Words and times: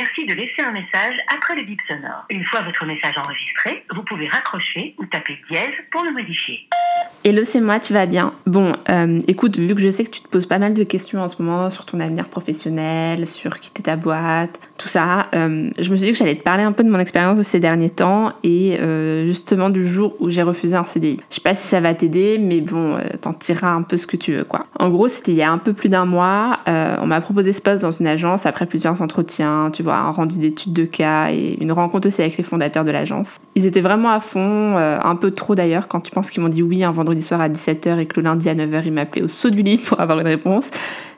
suffit 0.00 0.26
de 0.26 0.34
laisser 0.34 0.62
un 0.62 0.72
message 0.72 1.16
après 1.34 1.56
le 1.56 1.64
bip 1.64 1.78
sonore. 1.86 2.24
Une 2.30 2.44
fois 2.44 2.62
votre 2.62 2.84
message 2.86 3.16
enregistré, 3.16 3.84
vous 3.94 4.02
pouvez 4.02 4.28
raccrocher 4.28 4.94
ou 4.98 5.06
taper 5.06 5.38
dièse 5.50 5.74
pour 5.90 6.02
le 6.02 6.12
modifier. 6.12 6.68
Hello, 7.24 7.44
c'est 7.44 7.60
moi, 7.60 7.78
tu 7.78 7.92
vas 7.92 8.06
bien? 8.06 8.34
Bon, 8.46 8.72
euh, 8.90 9.20
écoute, 9.28 9.56
vu 9.56 9.74
que 9.74 9.80
je 9.80 9.90
sais 9.90 10.04
que 10.04 10.10
tu 10.10 10.22
te 10.22 10.28
poses 10.28 10.46
pas 10.46 10.58
mal 10.58 10.74
de 10.74 10.82
questions 10.82 11.20
en 11.20 11.28
ce 11.28 11.40
moment 11.40 11.70
sur 11.70 11.86
ton 11.86 12.00
avenir 12.00 12.28
professionnel, 12.28 13.26
sur 13.28 13.60
quitter 13.60 13.84
ta 13.84 13.96
boîte, 13.96 14.58
tout 14.76 14.88
ça, 14.88 15.28
euh, 15.34 15.70
je 15.78 15.90
me 15.90 15.96
suis 15.96 16.06
dit 16.06 16.12
que 16.12 16.18
j'allais 16.18 16.34
te 16.34 16.42
parler 16.42 16.64
un 16.64 16.72
peu 16.72 16.82
de 16.82 16.90
mon 16.90 16.98
expérience 16.98 17.38
de 17.38 17.44
ces 17.44 17.60
derniers 17.60 17.90
temps 17.90 18.32
et 18.42 18.76
euh, 18.80 19.24
justement 19.26 19.70
du 19.70 19.86
jour 19.86 20.16
où 20.18 20.30
j'ai 20.30 20.42
refusé 20.42 20.74
un 20.74 20.82
CDI. 20.82 21.18
Je 21.30 21.36
sais 21.36 21.40
pas 21.40 21.54
si 21.54 21.66
ça 21.66 21.80
va 21.80 21.94
t'aider, 21.94 22.38
mais 22.40 22.60
bon, 22.60 22.98
t'en 23.20 23.32
tireras 23.32 23.70
un 23.70 23.82
peu 23.82 23.96
ce 23.96 24.08
que 24.08 24.16
tu 24.16 24.34
veux, 24.34 24.44
quoi. 24.44 24.66
En 24.80 24.90
gros, 24.90 25.06
c'était 25.06 25.32
il 25.32 25.38
y 25.38 25.42
a 25.42 25.52
un 25.52 25.58
peu 25.58 25.74
plus 25.74 25.88
d'un 25.88 26.06
mois, 26.06 26.58
on 26.66 27.06
m'a 27.06 27.20
proposé 27.20 27.52
ce 27.52 27.62
poste 27.62 27.82
dans 27.82 27.92
une 27.92 28.08
agence 28.08 28.46
après 28.46 28.66
plusieurs 28.66 29.00
entretiens, 29.00 29.70
tu 29.72 29.81
vois, 29.82 29.96
un 29.96 30.10
rendu 30.10 30.38
d'études 30.38 30.72
de 30.72 30.84
cas 30.84 31.30
et 31.30 31.56
une 31.60 31.72
rencontre 31.72 32.08
aussi 32.08 32.22
avec 32.22 32.36
les 32.36 32.44
fondateurs 32.44 32.84
de 32.84 32.90
l'agence. 32.90 33.38
Ils 33.54 33.66
étaient 33.66 33.80
vraiment 33.80 34.10
à 34.10 34.20
fond, 34.20 34.76
un 34.76 35.16
peu 35.16 35.30
trop 35.30 35.54
d'ailleurs, 35.54 35.88
quand 35.88 36.00
tu 36.00 36.10
penses 36.10 36.30
qu'ils 36.30 36.42
m'ont 36.42 36.48
dit 36.48 36.62
oui 36.62 36.84
un 36.84 36.92
vendredi 36.92 37.22
soir 37.22 37.40
à 37.40 37.48
17h 37.48 37.98
et 37.98 38.06
que 38.06 38.20
le 38.20 38.24
lundi 38.24 38.48
à 38.48 38.54
9h, 38.54 38.82
il 38.86 38.92
m'appelait 38.92 39.22
au 39.22 39.28
saut 39.28 39.50
du 39.50 39.62
lit 39.62 39.76
pour 39.86 40.00
avoir 40.00 40.20
une 40.20 40.26
réponse. 40.26 40.70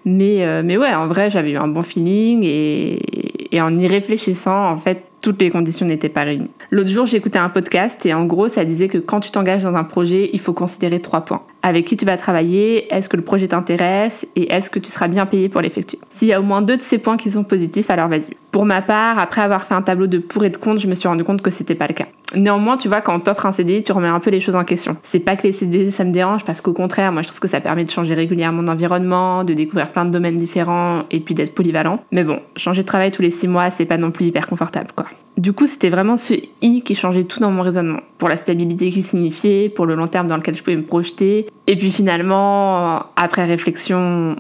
Mais, 0.05 0.45
euh, 0.45 0.63
mais 0.65 0.77
ouais, 0.77 0.95
en 0.95 1.07
vrai, 1.07 1.31
j'avais 1.31 1.53
eu 1.53 1.57
un 1.57 1.69
bon 1.69 1.83
feeling 1.83 2.43
et, 2.45 3.55
et 3.57 3.61
en 3.61 3.75
y 3.77 3.87
réfléchissant, 3.87 4.71
en 4.71 4.77
fait, 4.77 5.05
toutes 5.23 5.41
les 5.41 5.49
conditions 5.49 5.87
n'étaient 5.87 6.11
pas 6.11 6.25
réunies. 6.25 6.51
L'autre 6.71 6.91
jour, 6.91 7.07
écouté 7.15 7.39
un 7.39 7.49
podcast 7.49 8.05
et 8.05 8.13
en 8.13 8.27
gros, 8.27 8.49
ça 8.49 8.65
disait 8.65 8.89
que 8.89 8.99
quand 8.99 9.21
tu 9.21 9.31
t'engages 9.31 9.63
dans 9.63 9.75
un 9.75 9.85
projet, 9.85 10.29
il 10.33 10.41
faut 10.41 10.53
considérer 10.53 11.01
trois 11.01 11.23
points. 11.23 11.43
Avec 11.67 11.87
qui 11.87 11.97
tu 11.97 12.05
vas 12.05 12.19
travailler, 12.19 12.95
est-ce 12.95 13.09
que 13.09 13.17
le 13.17 13.23
projet 13.23 13.49
t'intéresse 13.49 14.27
et 14.37 14.53
est-ce 14.53 14.69
que 14.69 14.79
tu 14.79 14.91
seras 14.91 15.09
bien 15.09 15.25
payé 15.25 15.49
pour 15.49 15.63
l'effectuer. 15.63 15.99
S'il 16.11 16.29
y 16.29 16.35
a 16.35 16.39
au 16.39 16.43
moins 16.43 16.61
deux 16.61 16.77
de 16.77 16.83
ces 16.83 16.99
points 16.99 17.17
qui 17.17 17.31
sont 17.31 17.43
positifs, 17.43 17.89
alors 17.89 18.09
vas-y. 18.09 18.37
Pour 18.51 18.67
ma 18.67 18.83
part, 18.83 19.19
après 19.19 19.41
avoir 19.41 19.65
fait 19.65 19.73
un 19.73 19.81
tableau 19.81 20.07
de 20.07 20.19
pour 20.19 20.45
et 20.45 20.51
de 20.51 20.59
contre, 20.59 20.83
je 20.83 20.89
me 20.89 20.95
suis 20.95 21.09
rendu 21.09 21.25
compte 21.25 21.41
que 21.41 21.49
c'était 21.49 21.75
pas 21.75 21.87
le 21.87 21.95
cas. 21.95 22.05
Néanmoins, 22.37 22.77
tu 22.77 22.89
vois, 22.89 23.01
quand 23.01 23.17
on 23.17 23.21
t'offre 23.21 23.47
un 23.47 23.53
CDI, 23.53 23.83
tu 23.83 23.93
remets 23.93 24.09
un 24.09 24.21
peu 24.21 24.31
les 24.31 24.41
choses 24.41 24.57
en 24.57 24.65
question. 24.65 24.99
C'est 25.03 25.21
pas 25.21 25.37
que 25.37 25.45
les 25.45 25.53
CDI, 25.53 25.91
ça 25.91 26.05
me 26.05 26.13
dérange 26.13 26.45
parce 26.45 26.61
qu'au 26.61 26.75
contraire, 26.75 27.13
moi 27.13 27.23
je 27.23 27.29
trouve 27.29 27.41
que 27.41 27.49
ça 27.49 27.63
permet 27.63 27.85
de 27.85 27.91
changer 27.91 28.13
régulièrement 28.13 28.63
d'environnement, 28.63 29.43
de 29.43 29.55
découvrir 29.55 29.89
plein 29.89 30.05
de 30.05 30.11
domaines 30.11 30.37
différents 30.37 31.05
et 31.11 31.21
puis 31.21 31.35
d'être 31.35 31.55
polyvalent. 31.55 31.99
Mais 32.13 32.25
bon, 32.25 32.41
changer 32.57 32.83
de 32.83 32.87
travail 32.87 33.11
tous 33.11 33.23
les 33.23 33.31
six 33.31 33.49
mois, 33.49 33.71
c'est 33.71 33.87
pas 33.87 33.97
non 33.97 34.11
plus 34.11 34.27
hyper 34.27 34.47
confortable 34.47 34.89
quoi. 34.95 35.07
Du 35.37 35.53
coup, 35.53 35.67
c'était 35.67 35.89
vraiment 35.89 36.17
ce 36.17 36.35
i 36.63 36.83
qui 36.83 36.95
changeait 36.95 37.25
tout 37.25 37.41
dans 37.41 37.51
mon 37.51 37.63
raisonnement. 37.63 38.01
Pour 38.19 38.29
la 38.29 38.37
stabilité 38.37 38.91
qu'il 38.91 39.03
signifiait, 39.03 39.69
pour 39.69 39.85
le 39.85 39.95
long 39.95 40.07
terme 40.07 40.27
dans 40.27 40.37
lequel 40.37 40.57
je 40.57 40.63
pouvais 40.63 40.77
me 40.77 40.85
projeter. 40.85 41.47
Et 41.67 41.77
puis 41.77 41.91
finalement, 41.91 43.07
après 43.17 43.45
réflexion, 43.45 44.37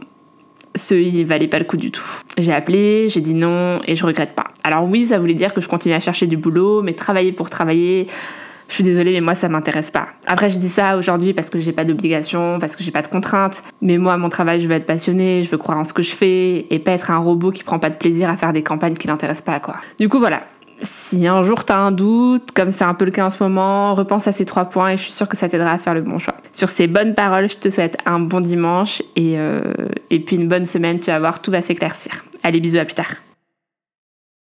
ce 0.76 0.94
i 0.94 1.24
valait 1.24 1.48
pas 1.48 1.58
le 1.58 1.64
coup 1.64 1.76
du 1.76 1.90
tout. 1.90 2.20
J'ai 2.38 2.52
appelé, 2.52 3.08
j'ai 3.08 3.20
dit 3.20 3.34
non 3.34 3.80
et 3.86 3.96
je 3.96 4.06
regrette 4.06 4.34
pas. 4.34 4.46
Alors 4.62 4.84
oui, 4.84 5.06
ça 5.06 5.18
voulait 5.18 5.34
dire 5.34 5.52
que 5.52 5.60
je 5.60 5.68
continuais 5.68 5.96
à 5.96 6.00
chercher 6.00 6.26
du 6.26 6.36
boulot, 6.36 6.82
mais 6.82 6.94
travailler 6.94 7.32
pour 7.32 7.50
travailler, 7.50 8.06
je 8.68 8.74
suis 8.74 8.84
désolée, 8.84 9.12
mais 9.12 9.20
moi 9.20 9.34
ça 9.34 9.48
m'intéresse 9.48 9.90
pas. 9.90 10.08
Après, 10.26 10.50
je 10.50 10.58
dis 10.58 10.68
ça 10.68 10.96
aujourd'hui 10.96 11.32
parce 11.32 11.50
que 11.50 11.58
j'ai 11.58 11.72
pas 11.72 11.84
d'obligation, 11.84 12.58
parce 12.58 12.76
que 12.76 12.82
j'ai 12.82 12.90
pas 12.90 13.02
de 13.02 13.08
contraintes. 13.08 13.62
Mais 13.82 13.98
moi, 13.98 14.16
mon 14.16 14.28
travail, 14.28 14.60
je 14.60 14.68
veux 14.68 14.74
être 14.74 14.86
passionnée, 14.86 15.44
je 15.44 15.50
veux 15.50 15.58
croire 15.58 15.78
en 15.78 15.84
ce 15.84 15.92
que 15.92 16.02
je 16.02 16.14
fais 16.14 16.66
et 16.70 16.78
pas 16.78 16.92
être 16.92 17.10
un 17.10 17.18
robot 17.18 17.50
qui 17.50 17.62
prend 17.62 17.78
pas 17.78 17.90
de 17.90 17.96
plaisir 17.96 18.28
à 18.30 18.36
faire 18.36 18.52
des 18.52 18.62
campagnes 18.62 18.94
qui 18.94 19.06
l'intéressent 19.06 19.44
pas, 19.44 19.60
quoi. 19.60 19.76
Du 19.98 20.08
coup, 20.08 20.18
voilà 20.18 20.42
si 20.84 21.26
un 21.26 21.42
jour 21.42 21.64
tu 21.64 21.72
as 21.72 21.78
un 21.78 21.90
doute, 21.90 22.52
comme 22.52 22.70
c'est 22.70 22.84
un 22.84 22.94
peu 22.94 23.04
le 23.04 23.10
cas 23.10 23.26
en 23.26 23.30
ce 23.30 23.42
moment, 23.42 23.94
repense 23.94 24.28
à 24.28 24.32
ces 24.32 24.44
trois 24.44 24.66
points 24.66 24.90
et 24.90 24.96
je 24.96 25.02
suis 25.02 25.12
sûre 25.12 25.28
que 25.28 25.36
ça 25.36 25.48
t'aidera 25.48 25.72
à 25.72 25.78
faire 25.78 25.94
le 25.94 26.02
bon 26.02 26.18
choix. 26.18 26.34
Sur 26.52 26.68
ces 26.68 26.86
bonnes 26.86 27.14
paroles, 27.14 27.48
je 27.48 27.56
te 27.56 27.68
souhaite 27.68 27.96
un 28.06 28.20
bon 28.20 28.40
dimanche 28.40 29.02
et, 29.16 29.38
euh, 29.38 29.62
et 30.10 30.20
puis 30.20 30.36
une 30.36 30.48
bonne 30.48 30.66
semaine. 30.66 31.00
Tu 31.00 31.10
vas 31.10 31.18
voir, 31.18 31.40
tout 31.40 31.50
va 31.50 31.60
s'éclaircir. 31.60 32.24
Allez, 32.42 32.60
bisous, 32.60 32.78
à 32.78 32.84
plus 32.84 32.94
tard. 32.94 33.10